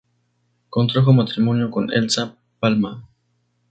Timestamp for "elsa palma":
1.93-3.07